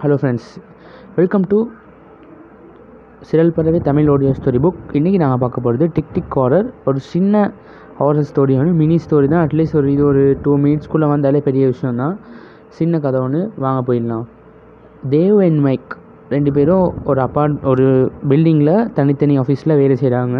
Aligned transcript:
Hello 0.00 0.16
friends 0.20 0.48
welcome 1.16 1.44
to 1.50 1.58
சிறல் 3.28 3.52
பறவை 3.56 3.78
Tamil 3.80 4.08
audio 4.08 4.32
story 4.38 4.58
book 4.64 4.80
இன்றைக்கி 4.92 5.18
நாங்கள் 5.22 5.40
பார்க்க 5.42 5.60
போகிறது 5.60 5.90
டிக் 5.94 6.10
டிக் 6.12 6.36
ஹாரர் 6.36 6.66
ஒரு 6.84 6.98
சின்ன 7.12 7.34
ஹாரர் 8.00 8.26
ஸ்டோரி 8.30 8.54
ஒன்று 8.58 8.72
மினி 8.72 8.96
ஸ்டோரி 9.04 9.28
தான். 9.28 9.44
அட்லீஸ்ட் 9.46 9.76
ஒரு 9.76 9.92
இது 9.92 10.04
ஒரு 10.04 10.22
டூ 10.42 10.52
மினிட்ஸ்குள்ளே 10.64 11.08
வந்தாலே 11.14 11.40
பெரிய 11.40 11.66
விஷயம் 11.66 11.96
தான். 11.96 12.14
சின்ன 12.78 13.00
கதை 13.04 13.20
ஒன்று 13.20 13.40
வாங்க 13.64 13.80
போயிடலாம். 13.88 14.26
தேவ் 15.14 15.38
அண்ட் 15.46 15.62
மைக் 15.68 15.96
ரெண்டு 16.28 16.52
பேரும் 16.52 16.86
ஒரு 17.04 17.22
அப்பார்ட் 17.26 17.56
ஒரு 17.72 17.86
பில்டிங்கில் 18.28 18.74
தனித்தனி 18.98 19.38
ஆஃபீஸில் 19.38 19.78
வேலை 19.82 19.96
செய்கிறாங்க 20.02 20.38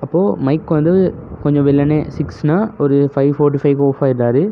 அப்போது 0.00 0.36
மைக் 0.48 0.76
வந்து 0.78 0.94
கொஞ்சம் 1.42 1.66
வெள்ளனே 1.68 1.98
சிக்ஸ்னால் 2.16 2.64
ஒரு 2.84 2.96
five 3.14 3.32
forty 3.36 3.60
five 3.62 3.80
off 3.86 4.00
ஆகிடுறாரு 4.04 4.42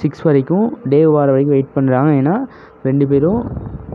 six 0.00 0.22
வரைக்கும் 0.28 0.66
டேவ் 0.92 1.10
வர 1.16 1.26
வரைக்கும் 1.34 1.54
வெயிட் 1.56 1.74
பண்ணுறாங்க 1.76 2.12
ஏன்னா 2.20 2.36
ரெண்டு 2.88 3.04
பேரும் 3.10 3.40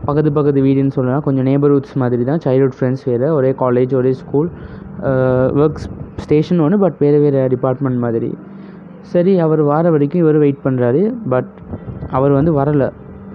பக்கத்து 0.07 0.31
பக்கத்து 0.37 0.59
வீடுன்னு 0.67 0.95
சொல்லலாம். 0.97 1.23
கொஞ்சம் 1.25 1.47
நேபர்ஹுட்ஸ் 1.49 1.95
மாதிரி 2.01 2.23
தான் 2.29 2.41
சைல்ட்ஹுட் 2.45 2.75
ஃப்ரெண்ட்ஸ் 2.77 3.05
வேறு 3.09 3.29
ஒரே 3.37 3.51
காலேஜ் 3.63 3.93
ஒரே 4.01 4.11
ஸ்கூல் 4.21 4.49
ஒர்க்ஸ் 5.63 5.87
ஸ்டேஷன் 6.25 6.61
ஒன்று 6.65 6.77
பட் 6.83 6.97
வேறு 7.03 7.17
வேறு 7.25 7.41
டிபார்ட்மெண்ட் 7.55 7.99
மாதிரி. 8.05 8.31
சரி 9.13 9.33
அவர் 9.45 9.61
வார 9.71 9.89
வரைக்கும் 9.95 10.23
இவர் 10.23 10.39
வெயிட் 10.43 10.63
பண்ணுறாரு 10.67 11.01
பட் 11.33 11.51
அவர் 12.17 12.33
வந்து 12.39 12.51
வரலை. 12.59 12.89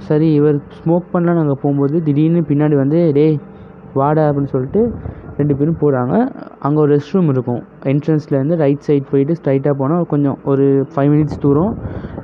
சரி 0.08 0.28
இவர் 0.38 0.56
ஸ்மோக் 0.78 1.12
பண்ணலாம் 1.12 1.38
நாங்கள் 1.40 1.60
போகும்போது 1.62 1.96
திடீர்னு 2.06 2.40
பின்னாடி 2.48 2.76
வந்து 2.82 3.00
டே 3.18 3.26
வாடா 4.00 4.22
அப்படின்னு 4.28 4.52
சொல்லிட்டு 4.54 4.82
ரெண்டு 5.38 5.54
பேரும் 5.58 5.78
போகிறாங்க 5.82 6.14
அங்கே 6.66 6.78
ஒரு 6.82 6.90
ரெஸ்ட் 6.94 7.14
ரூம் 7.14 7.30
இருக்கும். 7.34 7.60
என்ட்ரன்ஸ்லேருந்து 7.92 8.56
ரைட் 8.62 8.86
சைட் 8.86 9.06
போயிட்டு 9.12 9.36
ஸ்ட்ரைட்டாக 9.38 9.74
போனால் 9.80 10.04
கொஞ்சம் 10.12 10.38
ஒரு 10.50 10.66
ஃபைவ் 10.92 11.10
மினிட்ஸ் 11.12 11.40
தூரம் 11.44 11.72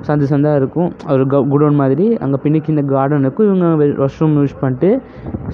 சந்து 0.07 0.27
சந்தாக 0.33 0.61
இருக்கும். 0.61 0.91
ஒரு 1.15 1.25
க 1.33 1.43
குடோன் 1.53 1.79
மாதிரி. 1.83 2.07
அங்கே 2.25 2.39
பின்னுக்கு 2.45 2.73
இந்த 2.75 2.85
கார்டன் 2.95 3.25
இருக்கும். 3.27 3.49
இவங்க 3.49 3.87
ரெஸ்ட் 4.03 4.23
ரூம் 4.23 4.37
யூஸ் 4.41 4.61
பண்ணிட்டு 4.63 4.91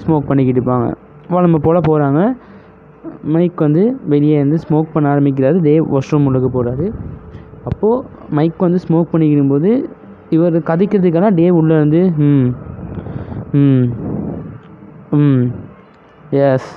ஸ்மோக் 0.03 0.29
பண்ணிக்கிட்டு 0.31 0.61
இருப்பாங்க. 0.61 0.89
நம்ம 1.47 1.59
போல் 1.67 1.87
போகிறாங்க 1.89 2.21
மைக் 3.33 3.65
வந்து 3.65 3.83
வெளியே 4.13 4.35
இருந்து 4.39 4.57
ஸ்மோக் 4.63 4.93
பண்ண 4.93 5.05
ஆரம்பிக்கிறாரு. 5.13 5.57
தேவ் 5.69 5.85
வாஷ்ரூம் 5.93 6.25
உள்ளுக்கு 6.29 6.49
போகிறாரு 6.55 6.87
அப்போது 7.69 8.03
மைக் 8.37 8.65
வந்து 8.65 8.79
ஸ்மோக் 8.85 9.11
பண்ணிக்கிடும் 9.11 9.51
போது 9.53 9.69
இவர் 10.35 10.55
கதைக்கிறதுக்கெல்லாம் 10.69 11.37
டேவ் 11.39 11.57
உள்ளே 11.59 11.75
இருந்து 11.79 12.01
ம் 12.25 12.47
ம் 13.61 13.85
ம் 15.19 15.43
எஸ் 16.45 16.69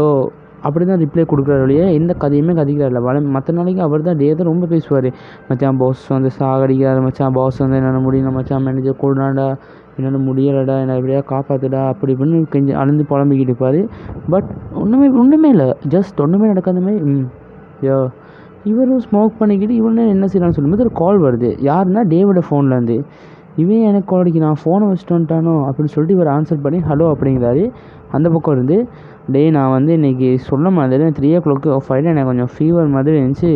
ஓ 0.00 0.02
அப்படி 0.66 0.84
தான் 0.90 1.00
ரிப்ளை 1.02 1.22
கொடுக்குறாரு 1.30 1.62
வழியே 1.64 1.84
எந்த 1.98 2.12
கதையுமே 2.22 2.52
கதைக்கிறாரில்ல 2.58 3.00
வள 3.06 3.16
மற்ற 3.34 3.52
நாளைக்கு 3.56 3.82
அவர் 3.86 4.06
தான் 4.08 4.18
டே 4.20 4.28
தான் 4.38 4.48
ரொம்ப 4.50 4.64
பேசுவார். 4.72 5.08
மச்சான் 5.48 5.78
பாஸ் 5.82 6.02
வந்து 6.14 6.30
சாகடிக்கிறாரு 6.38 7.00
மச்சான் 7.06 7.34
பாஸ் 7.38 7.58
வந்து 7.64 7.78
என்னால் 7.80 8.04
முடியல 8.06 8.32
மச்சான் 8.38 8.64
மேனேஜர் 8.66 9.00
கொடுனாடா 9.02 9.46
என்னால் 9.96 10.24
முடியலடா 10.28 10.74
என்னை 10.82 10.96
எப்படியா 11.00 11.20
காப்பாற்றுடா 11.32 11.82
அப்படி 11.92 12.12
இப்படின்னு 12.14 12.40
கொஞ்சம் 12.54 12.78
அழுந்து 12.80 13.04
புலம்பிக்கிட்டு 13.10 13.52
இருப்பார். 13.52 13.80
பட் 14.32 14.48
ஒன்றுமே 14.82 15.06
ஒன்றுமே 15.22 15.50
இல்லை. 15.54 15.68
ஜஸ்ட் 15.94 16.18
ஒன்றுமே 16.24 16.50
நடக்காத 16.52 16.82
மாதிரி 16.86 16.98
ம் 17.12 17.26
யோ 17.88 17.98
இவரும் 18.70 19.02
ஸ்மோக் 19.06 19.38
பண்ணிக்கிட்டு 19.40 19.74
இவனே 19.80 20.04
என்ன 20.14 20.26
செய்யலாம்னு 20.30 20.56
சொல்லும்போது 20.58 20.84
ஒரு 20.86 20.94
கால் 21.02 21.18
வருது. 21.26 21.50
யாருன்னா 21.70 22.02
டேவிட 22.12 22.42
ஃபோன்லேருந்து 22.48 22.98
இவன் 23.62 23.84
எனக்கு 23.90 24.08
கால் 24.10 24.22
அடிக்கிறான்? 24.22 24.56
ஃபோனை 24.62 24.86
வச்சுட்டு 24.90 25.14
வந்துட்டானோ? 25.16 25.54
அப்படின்னு 25.66 25.92
சொல்லிட்டு 25.92 26.16
இவர் 26.18 26.30
ஆன்சர் 26.36 26.64
பண்ணி 26.64 26.78
ஹலோ 26.88 27.06
அப்படிங்கிறாரு. 27.14 27.62
அந்த 28.16 28.26
பக்கம் 28.34 28.54
இருந்து 28.56 28.76
டே 29.34 29.42
நான் 29.56 29.72
வந்து 29.76 29.92
இன்றைக்கி 29.98 30.28
சொல்ல 30.48 30.70
மாதிரி 30.78 31.06
த்ரீ 31.18 31.28
ஓ 31.36 31.40
கிளாக்கு 31.44 31.70
ஆஃப் 31.76 31.88
ஆகிட்டு 31.92 32.10
எனக்கு 32.14 32.30
கொஞ்சம் 32.30 32.50
ஃபீவர் 32.54 32.92
மாதிரி 32.96 33.16
இருந்துச்சு. 33.20 33.52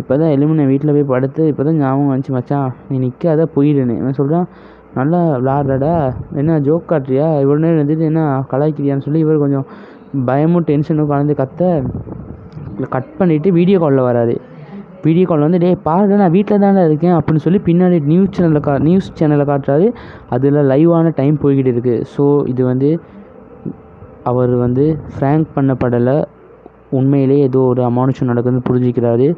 இப்போ 0.00 0.12
தான் 0.22 0.32
எலுமினை 0.34 0.66
வீட்டில் 0.72 0.94
போய் 0.96 1.08
படுத்து 1.12 1.44
இப்போ 1.52 1.64
தான் 1.68 1.78
ஞாபகம் 1.84 2.10
வந்துச்சு 2.12 2.34
மச்சான். 2.36 2.68
நீ 2.90 2.98
நிற்காத 3.06 3.46
போயிடுன்னு. 3.56 3.96
இவன் 4.02 4.18
சொல்கிறான் 4.20 4.46
நல்லா 4.98 5.22
விளாட்றடா. 5.38 5.94
என்ன 6.40 6.58
ஜோக் 6.68 6.90
காட்டுறியா? 6.92 7.26
இவ்வளோ 7.42 7.60
நேரம் 7.64 7.80
இருந்துட்டு 7.80 8.06
என்ன 8.10 8.22
கலாய்க்கிறியான்னு 8.52 9.06
சொல்லி 9.06 9.22
இவர் 9.26 9.42
கொஞ்சம் 9.44 9.66
பயமும் 10.28 10.68
டென்ஷனும் 10.70 11.10
கலந்து 11.12 11.34
கத்த 11.42 11.72
கட் 12.94 13.12
பண்ணிவிட்டு 13.18 13.48
வீடியோ 13.58 13.78
காலில் 13.82 14.08
வராரு. 14.10 14.36
வீடியோ 15.04 15.26
கால் 15.28 15.46
வந்து 15.46 15.60
டே 15.64 15.70
பாரு 15.86 16.20
நான் 16.22 16.34
வீட்டில் 16.36 16.62
தானே 16.64 16.82
இருக்கேன் 16.88 17.14
அப்படின்னு 17.18 17.44
சொல்லி 17.44 17.60
பின்னாடி 17.68 17.98
நியூஸ் 18.10 18.34
சேனலில் 18.36 18.64
கா 18.66 18.72
நியூஸ் 18.88 19.08
சேனலில் 19.18 19.50
காட்டுறாரு. 19.50 19.86
அதில் 20.34 20.58
லைவான 20.72 21.12
டைம் 21.20 21.36
போய்கிட்டு 21.42 21.72
இருக்குது 21.74 22.04
ஸோ 22.14 22.24
இது 22.52 22.62
வந்து 22.70 22.90
அவர் 24.30 24.52
வந்து 24.64 24.84
ஃப்ரேங்க் 25.12 25.48
பண்ணப்படலை 25.56 26.16
உண்மையிலே 26.98 27.36
ஏதோ 27.48 27.60
ஒரு 27.72 27.82
அமானுஷம் 27.90 28.30
நடக்குதுன்னு 28.30 28.66
புரிஞ்சுக்கிறாரு. 28.68 29.28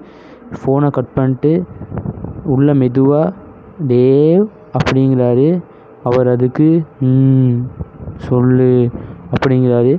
ஃபோனை 0.59 0.89
கட் 0.97 1.15
பண்ணிட்டு 1.19 1.53
உள்ள 2.55 2.75
மெதுவாக 2.83 3.27
டேவ் 3.93 4.45
அப்படிங்கிறாரு. 4.79 5.49
அவர் 6.09 6.29
அதுக்கு 6.35 6.69
ம் 7.09 7.57
சொல்லு 8.29 8.73
அப்படிங்கிறாரு. 9.35 9.93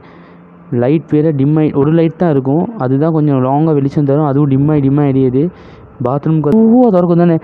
லைட் 0.82 1.10
வேறு 1.10 1.36
டிம் 1.36 1.56
ஆகி 1.58 1.72
ஒரு 1.82 1.92
லைட் 1.92 2.18
தான் 2.18 2.30
இருக்கும். 2.30 2.78
அதுதான் 2.78 3.12
கொஞ்சம் 3.12 3.44
லாங்காக 3.46 3.74
வெளிச்சம் 3.74 4.06
தரும். 4.06 4.26
அதுவும் 4.26 4.50
டிம் 4.50 4.70
ஆகி 4.70 4.80
டிம் 4.80 4.98
எரியுது. 4.98 5.44
பாத்ரூம்க்கு 6.04 6.56
ஓ 6.56 6.90
திறக்கும் 6.90 7.18
தானே. 7.18 7.38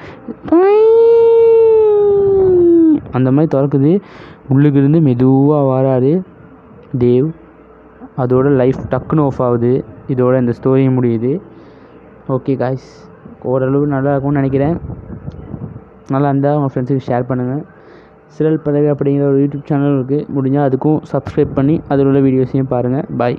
அந்த 3.12 3.32
மாதிரி 3.32 3.50
திறக்குது. 3.58 4.02
உள்ளுக்கு 4.50 4.80
இருந்து 4.80 5.00
மெதுவாக 5.02 5.68
வராரு 5.74 6.22
தேவ் 7.00 7.28
அதோட 8.18 8.48
லைஃப் 8.62 8.80
டக்குன்னு 8.90 9.24
ஆஃப் 9.24 9.42
ஆகுது. 9.48 9.74
இதோட 10.08 10.40
இந்த 10.40 10.54
ஸ்டோரி 10.62 10.86
முடியுது. 10.98 11.34
ஓகே 12.30 12.58
காய்ஸ் 12.58 12.88
ஓரளவு 13.44 13.88
நல்லா 13.88 14.10
இருக்கும்னு 14.10 14.42
நினைக்கிறேன். 14.42 14.78
நல்லா 16.08 16.30
இருந்தால் 16.30 16.56
உங்கள் 16.56 16.72
ஃப்ரெண்ட்ஸுக்கு 16.74 17.10
ஷேர் 17.10 17.30
பண்ணுங்கள் 17.30 17.64
சிறல் 18.38 18.60
பதவி 18.60 18.88
அப்படிங்கிற 18.88 19.26
ஒரு 19.28 19.40
யூடியூப் 19.40 19.68
சேனல் 19.68 19.96
இருக்குது 19.96 20.28
முடிஞ்சால் 20.30 20.68
அதுக்கும் 20.70 21.00
சப்ஸ்கிரைப் 21.06 21.54
பண்ணி 21.54 21.78
அதில் 21.88 22.06
உள்ள 22.06 22.20
வீடியோஸையும் 22.20 22.70
பாருங்கள் 22.70 23.08
பாய் 23.18 23.38